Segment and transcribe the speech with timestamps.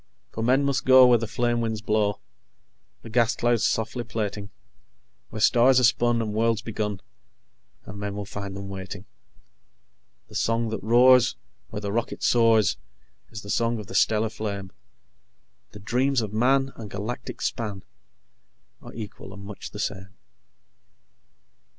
[0.33, 2.19] _"_For men must go where the flame winds blow,
[3.03, 4.49] The gas clouds softly plaiting;
[5.29, 7.01] Where stars are spun and worlds begun,
[7.85, 9.05] And men will find them waiting._
[10.31, 11.35] "_The song that roars
[11.69, 12.77] where the rocket soars
[13.29, 14.71] Is the song of the stellar flame;
[15.69, 17.83] The dreams of Man and galactic span
[18.81, 20.15] Are equal and much the same.